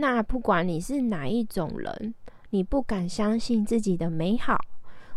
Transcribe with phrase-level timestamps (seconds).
[0.00, 2.14] 那不管你是哪一种人，
[2.48, 4.58] 你不敢相信自己的美好，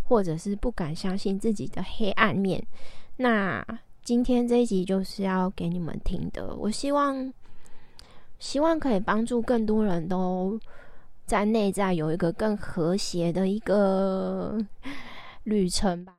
[0.03, 2.61] 或者是不敢相信自己的黑暗面，
[3.15, 3.65] 那
[4.03, 6.53] 今天这一集就是要给你们听的。
[6.57, 7.33] 我希望，
[8.39, 10.59] 希望可以帮助更多人都
[11.25, 14.59] 在内在有一个更和谐的一个
[15.45, 16.13] 旅程吧。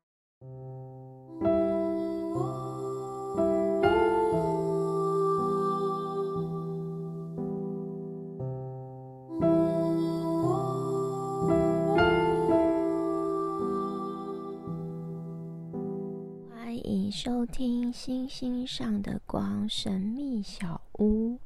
[17.24, 21.38] 收听星星上的光神秘小屋。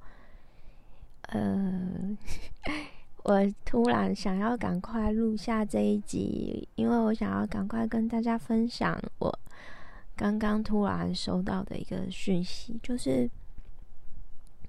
[1.29, 2.19] 呃，
[3.23, 9.39] 我突然想要赶快录下这一集，因为我想要赶快跟大家分享我
[10.17, 13.31] 刚刚突然收到的一个讯息，就是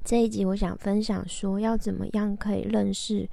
[0.03, 3.27] 这一集我想分享说要怎么样可以认识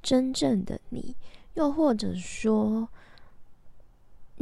[0.00, 1.16] 真正的你，
[1.54, 2.88] 又或者说。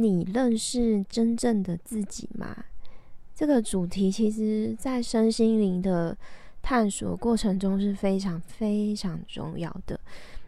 [0.01, 2.55] 你认识真正的自己吗？
[3.35, 6.17] 这个主题其实，在身心灵的
[6.61, 9.99] 探索过程中是非常非常重要的。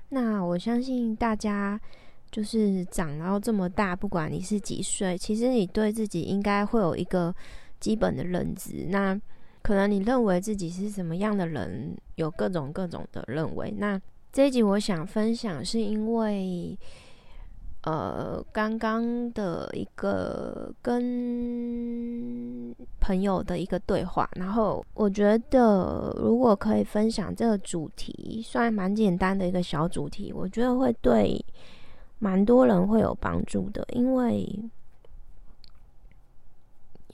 [0.07, 1.77] 那我相信大家
[2.31, 7.35] 就是长到这么大，不管你是几岁，其实你对自己应该会有一个
[7.77, 8.87] 基本的认知。
[8.89, 9.19] 那
[9.61, 13.69] 可能你认为自己是什么样的人，有各种各种的认为。
[13.77, 16.77] 那这一集我想分享，是因为。
[17.83, 31.43] 呃，刚刚的一个跟朋友的一个对话，然后我觉得如果可以分享这个主题，虽然蛮简单的一个小主题，我觉得会对
[32.19, 34.47] 蛮多人会有帮助的，因为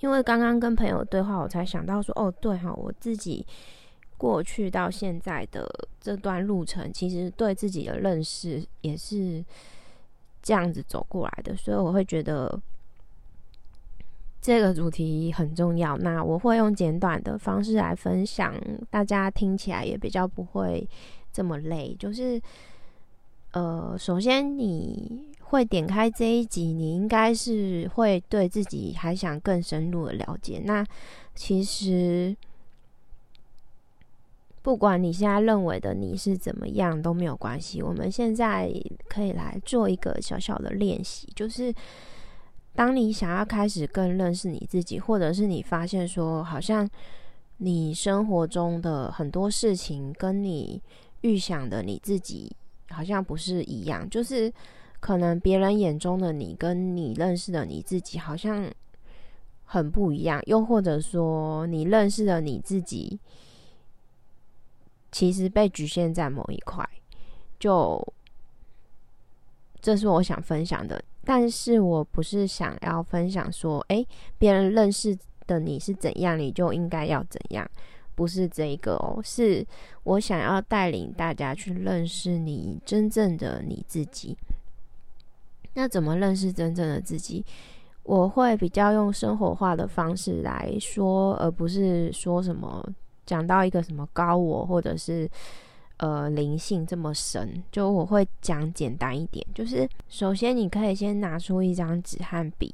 [0.02, 3.48] 因为刚刚跟朋友对话，我才想到说，哦，对哈，我自己
[4.18, 5.66] 过去到现在的
[6.02, 9.42] 这段路程，其实对自己的认识也是。
[10.48, 12.58] 这样子走过来的，所以我会觉得
[14.42, 15.98] 这个主题很重要。
[15.98, 18.56] 那我会用简短的方式来分享，
[18.90, 20.88] 大家听起来也比较不会
[21.34, 21.94] 这么累。
[22.00, 22.42] 就是
[23.52, 30.62] 呃，首先你会点开这一集，你应该是会对自己还想更深入的了解。
[30.64, 30.86] 那
[31.36, 32.34] 其实。
[34.68, 37.82] 不管你现在认为的你是怎么样都没有关系。
[37.82, 38.70] 我们现在
[39.08, 41.74] 可以来做一个小小的练习，就是
[42.76, 46.86] 当你想要开始更认识你自己，或者是你发现说，好像
[47.60, 50.82] 你生活中的很多事情跟你
[51.22, 52.54] 预想的你自己
[52.90, 54.52] 好像不是一样，就是
[55.00, 58.70] 可能别人眼中的你跟你认识的你自己好像
[59.64, 63.18] 很不一样，又或者说你认识的你自己。
[65.18, 66.88] 其实被局限在某一块，
[67.58, 68.00] 就
[69.82, 71.04] 这是我想分享的。
[71.26, 74.06] 但是我不是想要分享说，哎，
[74.38, 75.18] 别人认识
[75.48, 77.68] 的你是怎样，你就应该要怎样，
[78.14, 79.20] 不是这一个哦。
[79.24, 79.66] 是
[80.04, 84.38] 我想要带领大家去认识你真正的你自己。
[85.74, 87.44] 那怎么认识真正的自己？
[88.04, 92.88] 我会比较用生活化的方式来说，而不是说什么。
[93.28, 95.30] 讲到一个什么高我，或者是
[95.98, 99.46] 呃灵性这么深，就我会讲简单一点。
[99.54, 102.74] 就是首先你可以先拿出一张纸和笔，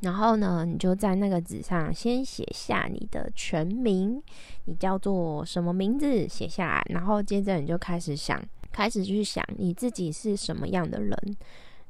[0.00, 4.22] 然后呢，你就在那个纸上先写下你的全名，
[4.66, 6.82] 你叫做什么名字，写下来。
[6.90, 8.40] 然后接着你就开始想，
[8.70, 11.36] 开始去想你自己是什么样的人。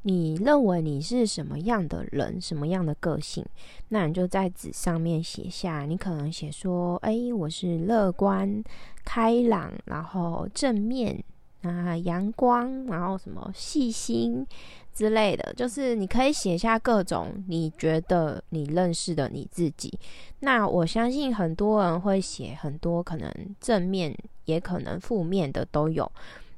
[0.09, 3.45] 你认为你是什么样的人，什么样的个性？
[3.89, 5.81] 那你就在纸上面写下。
[5.81, 8.63] 你可能写说：“哎，我是乐观、
[9.05, 11.21] 开朗，然后正面
[11.63, 14.47] 啊，阳光，然后什么细心
[14.95, 19.93] 之类的。”就是你可以写下各种你觉得你认识的你自己。
[20.39, 23.29] 那我相信很多人会写很多，可能
[23.61, 26.09] 正面也可能负面的都有。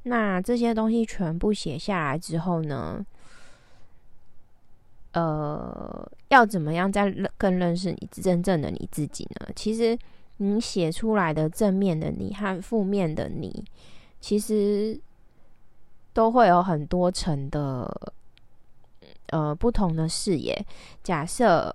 [0.03, 3.03] 那这些东西全部写下来之后呢？
[5.13, 9.49] 呃，要怎么样再更认识你真正的你自己呢？
[9.57, 9.99] 其实
[10.37, 13.65] 你写出来的正面的你和负面的你，
[14.21, 15.01] 其实
[16.13, 18.13] 都会有很多层的
[19.31, 20.65] 呃不同的视野。
[21.03, 21.75] 假设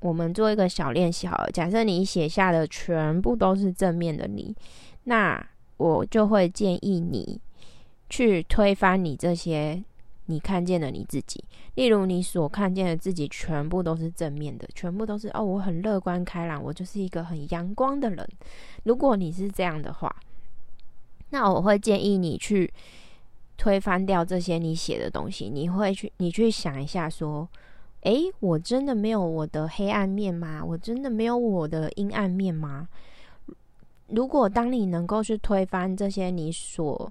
[0.00, 4.56] 我们做一个小练习，好了，假设你写下的全部都是正面的你，
[5.04, 7.38] 那我就会建议你
[8.08, 9.84] 去推翻你这些。
[10.26, 11.44] 你看见了你自己，
[11.74, 18.26] 例如你所看见的自己全部都是正面的，全部都是哦，我很乐观开朗，我就是一个很阳光的人。
[18.84, 20.14] 如果你是这样的话，
[21.30, 22.72] 那我会建议你去
[23.56, 25.50] 推翻掉这些你写的东西。
[25.50, 27.48] 你会去，你去想一下，说，
[28.02, 30.64] 诶，我真的没有我的黑暗面吗？
[30.64, 32.88] 我真的没有我的阴暗面吗？
[34.08, 37.10] 如果当你能够去推翻这些你所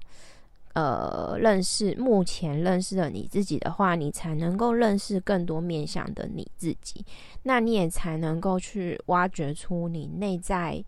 [0.73, 7.05] 呃认识目前认识的你自己的话，你才能够认识更多面向的你自己。
[7.43, 10.83] 那你也才能够去挖掘出你内在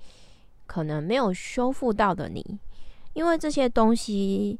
[0.65, 2.59] 可能没有修复到的你，
[3.13, 4.59] 因为这些东西，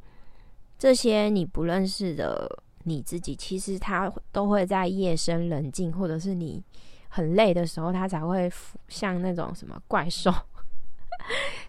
[0.77, 6.63] 这些你不认识的你自己，其实它都会在夜深人静或者是你
[7.09, 8.51] 很累的时候，它才会
[8.87, 10.31] 像那种什么怪兽。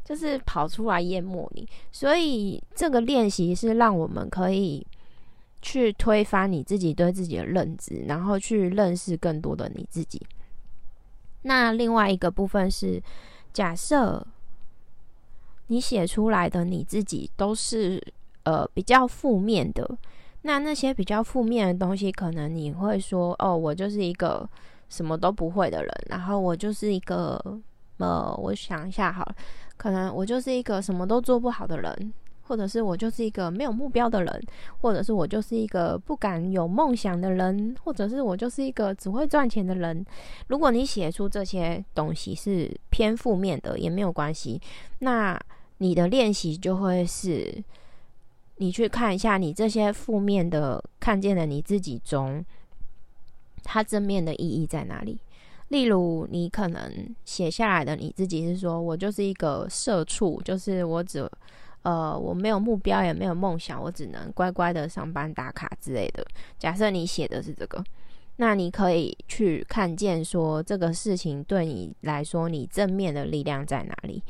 [0.07, 4.87] 就是跑出来淹没你，所以这个练习是让我们可以
[5.61, 10.25] 去推翻你自己对自己的认知，然后去认识更多的你自己。
[11.43, 13.03] 那另外一个部分是，
[13.53, 14.25] 假设
[15.67, 18.01] 你写出来的你自己都是
[18.45, 19.99] 呃比较负面的，
[20.43, 24.49] 那那些比较负面的东西，可能你会说：“哦，我就是一个
[24.89, 27.61] 什么都不会的人，然后我就是一个……
[27.99, 29.35] 呃，我想一下，好了。”
[29.77, 32.13] 可能我就是一个什么都做不好的人，
[32.43, 34.43] 或者是我就是一个没有目标的人，
[34.81, 40.05] 或者是我就是一个不敢有梦想的人，或者是我就是一个只会赚钱的人。
[40.49, 44.61] 如果你写出这些东西是偏负面的，也没有关系。
[45.01, 45.39] 那
[45.79, 47.63] 你的练习就会是，
[48.57, 52.43] 你去看一下你这些负面的看见的你自己中，
[53.63, 55.19] 它正面的意义在哪里。
[55.69, 61.29] 例如，你可能写下来的你自己是说，我就是一个社畜，就是我只，
[61.83, 66.25] 呃，我没有目标，也没有梦想，我只能乖乖的上班打卡之类的。
[66.57, 67.83] 假设你写的是这个，
[68.37, 74.23] 那你可以去看见说，这个事情对你来说，你正面的力量在哪里？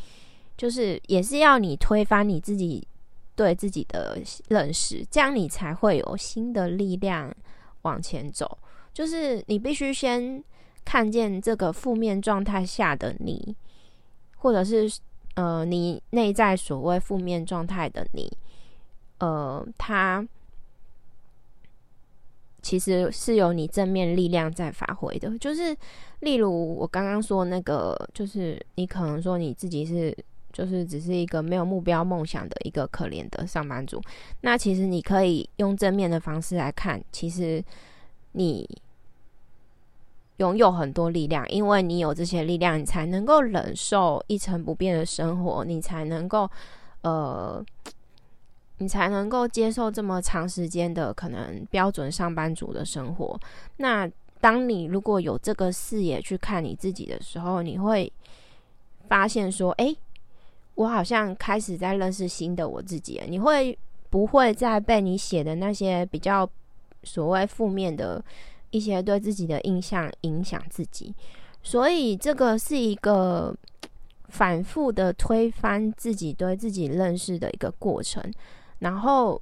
[0.57, 2.89] 就是也是要你推翻你自己
[3.35, 4.19] 对自己的
[4.49, 7.31] 认识，这样你才会有新的力量
[7.83, 8.57] 往前走。
[8.95, 10.43] 就是你必须先。
[10.87, 13.57] 看见这个负面状态下的你，
[14.37, 14.89] 或者是
[15.35, 18.31] 呃，你内在所谓负面状态的你，
[19.19, 20.25] 呃，他
[22.63, 25.37] 其实是有你正面力量在发挥的。
[25.39, 25.77] 就是
[26.21, 30.17] 例如我刚刚说那个，就是你可能说你自己是，
[30.53, 34.01] 就是只是一个没有目标、梦想的一个可怜的上班族。
[34.43, 37.61] 那其实你可以用正面的方式来看，其实
[38.31, 38.67] 你。
[40.39, 46.47] 拥有很多力量，因为你有这些力量，你才能够忍受一成不变的生活，你才能够，
[47.01, 47.65] 呃，
[48.79, 53.41] 你才能够接受这么长时间的可能标准上班族的生活。
[53.79, 54.07] 那
[54.39, 58.13] 当你如果有这个视野去看你自己的时候，你会
[59.09, 59.97] 发现说：“哎，
[60.75, 63.77] 我好像开始在认识新的我自己。”你会
[64.11, 66.47] 不会再被你写的那些比较
[67.05, 68.23] 所谓负面的？
[68.71, 71.15] 一些对自己的印象影响自己，
[71.63, 73.57] 所以这个是一个
[74.29, 78.23] 反复的推翻自己对自己认识的一个过程。
[78.81, 79.41] 然后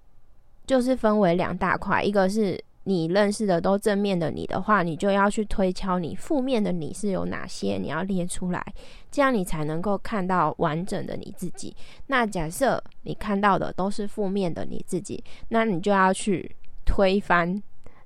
[0.66, 8.64] 就是分为两大块，一个是你认识的都正面的你的话，你就要去推敲你负面的你是有哪些，你要列出来，
[9.10, 11.74] 这样你才能够看到完整的你自己。
[12.06, 16.54] 那假设你看到的都是负面的你自己，那你就要去
[16.84, 17.60] 推翻，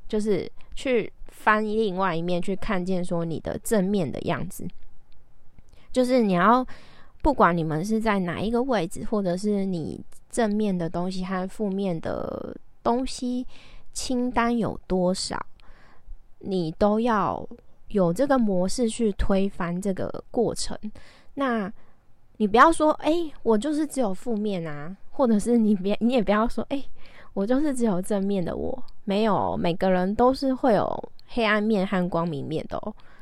[0.09, 0.51] 就是。
[0.79, 4.65] 去翻另外一面，去看见说你的正面的样子，
[5.91, 6.65] 就是你要
[7.21, 13.45] 不管你们是在哪一个位置，或者是你正面的东西和负面的东西
[13.93, 15.45] 清单有多少，
[16.39, 17.45] 你都要
[17.89, 20.79] 有这个模式去推翻这个过程。
[21.35, 21.73] 那
[22.37, 26.85] 你不要说，哎，我就是只有负面啊，或者是你别你也不要说，哎。
[27.39, 32.77] 我就是只有正面的，我没有每个人都是会有黑暗面和光明面的。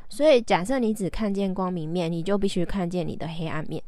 [0.08, 3.78] 所以假设你只看见光明面，你就必须看见你的黑暗面；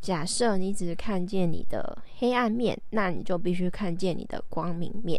[0.00, 5.16] 假设你只看见你的黑暗面，那你就必须看见你的光明面。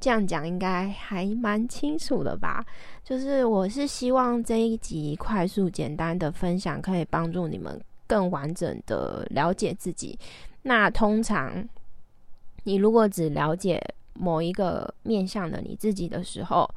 [0.00, 2.64] 这样讲应该还蛮清楚的吧？
[3.04, 10.18] 就是我是希望这一集快速简单的分享，可以帮助你们更完整的了解自己。
[10.62, 11.68] 那通常。
[12.68, 13.82] 你如果只了解
[14.12, 16.68] 某一个面向的你自己的时候，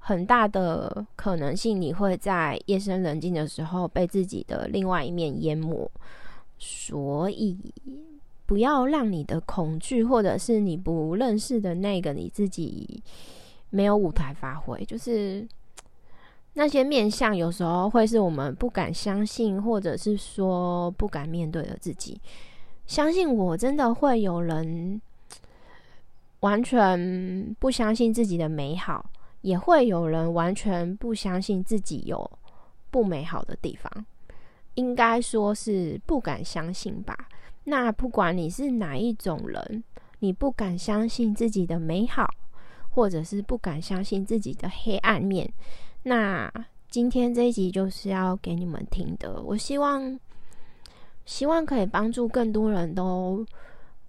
[0.00, 5.88] 很大的可能性你会在夜深人静的时候被自己的另外一面淹没。
[6.58, 7.56] 所以，
[8.46, 13.00] 不要让你的恐惧或者是你不认识的那个你自己
[13.70, 14.84] 没有舞台发挥。
[14.86, 15.46] 就是
[16.54, 22.20] 那些面相，有时候会是我们不敢相信，或者是说不敢面对的自己。
[22.88, 25.00] 相信我，真的会有人
[26.40, 32.30] 完全不相信自己的美好，也会有人完全不相信自己有
[32.90, 34.06] 不美好的地方。
[34.74, 37.16] 应该说是不敢相信吧。
[37.64, 39.82] 那不管你是哪一种人，
[40.20, 42.28] 你不敢相信自己的美好，
[42.90, 45.52] 或者是不敢相信自己的黑暗面，
[46.04, 46.50] 那
[46.88, 49.42] 今天这一集就是要给你们听的。
[49.42, 50.18] 我希望，
[51.26, 53.44] 希望可以帮助更多人都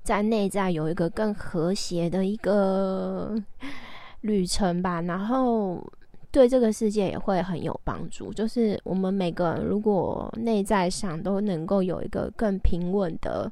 [0.03, 3.35] 在内在有一个更和谐的一个
[4.21, 5.01] 旅程吧。
[5.01, 5.83] 然后。
[6.31, 8.31] 对这个世界也会很有帮助。
[8.31, 13.49] 就是我们每个人，如果内在上都能够有一个更平稳的，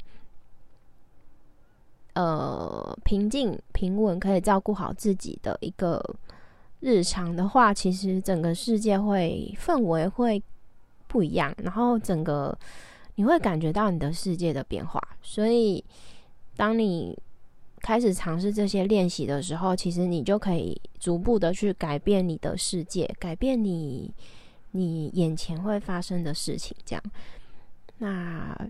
[2.13, 5.99] 呃，平静、平稳，可以照顾好自己的一个
[6.79, 10.43] 日常的话，其实整个世界会氛围会
[11.07, 12.55] 不一样，然后整个
[13.15, 15.01] 你会感觉到你的世界的变化。
[15.23, 15.83] 所以，
[16.57, 17.17] 当你
[17.79, 24.11] 开始尝试这些练习的时候，其实你就可以逐步的去改变你的世界，改变你
[24.71, 26.75] 你眼前会发生的事情。
[26.83, 27.03] 这样，
[27.99, 28.69] 那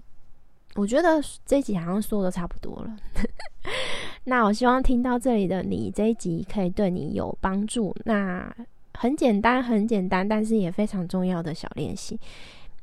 [0.75, 2.97] 我觉得这一集好像说的差不多了。
[4.25, 7.95] 那我希望听到这里的你，这一集可以对你有帮助。
[8.03, 8.53] 那
[8.93, 12.19] 很简单，很简单，但是也非常重要的小练习。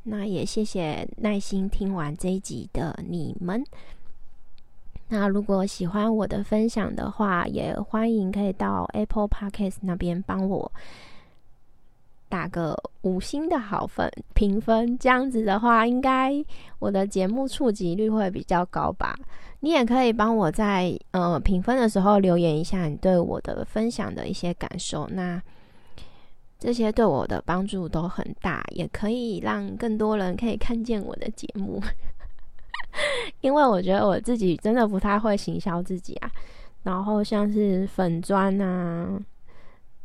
[0.04, 3.62] 那也谢谢耐心听完这一集的你们。
[5.08, 10.70] 那如果喜欢我的分享的话，也欢迎可以到 Apple Podcast 那边帮我
[12.28, 16.44] 打个五星的好分评分，这样子的话，应该
[16.78, 19.14] 我的节目触及率会比较高吧。
[19.60, 25.40] 你也可以帮我在呃评分的时候留言一下你对我的分享的一些感受，那
[26.58, 31.80] 这些对我的帮助都很大，也可以让更多人可以看见我的节目。
[33.44, 36.30] 因为我觉得我自己真的不太会行销自己啊，
[36.82, 39.20] 然后像是粉砖啊，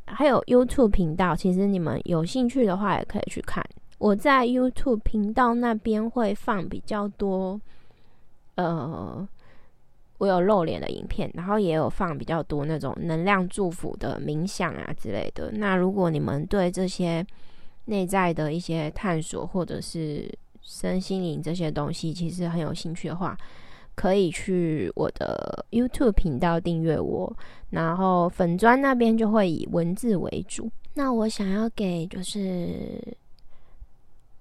[0.05, 3.63] 还有 YouTube 频道，其实你们有兴趣的话也可以去看。
[3.97, 7.57] 我在 YouTube 频道那边会放比较多，
[8.55, 9.25] 呃，
[10.17, 15.49] 我有露脸的影片，然后也有放比较多那种能量祝福的冥想啊之类的。
[15.53, 17.25] 那如果你们对这些
[17.85, 20.29] 内在的一些探索，或者是
[20.61, 23.37] 身心灵这些东西其实很有兴趣的话，
[23.95, 27.35] 可以去我的 YouTube 频道订阅我，
[27.71, 30.69] 然后粉砖那边就会以文字为主。
[30.93, 33.17] 那我想要给就是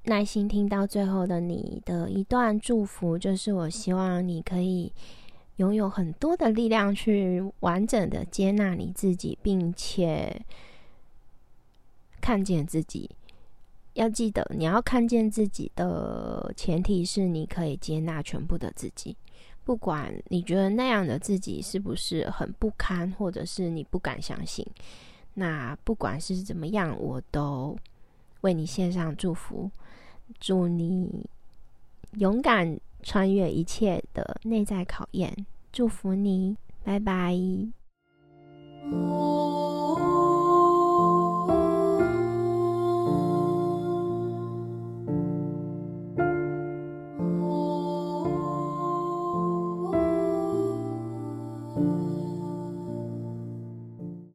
[0.04, 4.92] 耐心听到最后的你的一段祝福，就是我希望你可以
[5.56, 10.40] 拥有很多的力量去完整的接纳你自己，并且
[12.20, 13.10] 看见自己。
[13.98, 19.16] 要记得，你要看见自己的前提是你可以接纳全部的自己，
[19.64, 24.64] 不管你觉得那样的自己是不是很不堪，或者是你不敢相信。
[25.34, 27.76] 那不管是怎么样，我都
[28.42, 29.68] 为你献上祝福，
[30.38, 31.26] 祝你
[32.18, 37.36] 勇敢穿越一切的内在考验，祝福你，拜拜。